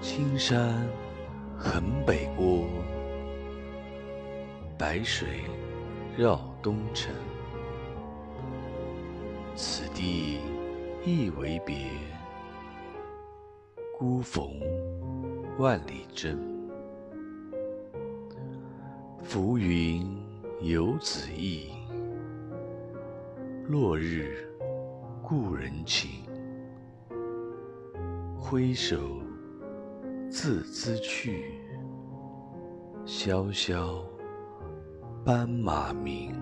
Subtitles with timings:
[0.00, 0.86] 青山
[1.56, 2.66] 横北郭，
[4.78, 5.42] 白水
[6.16, 7.12] 绕东城。
[9.56, 10.38] 此地
[11.04, 11.90] 一为别，
[13.98, 14.48] 孤逢
[15.58, 16.38] 万里征。
[19.24, 20.16] 浮云
[20.60, 21.70] 游子意，
[23.66, 24.48] 落日
[25.22, 26.22] 故人情。
[28.40, 28.96] 挥手
[30.40, 31.60] 自兹去，
[33.04, 34.04] 萧萧
[35.24, 36.32] 斑马鸣。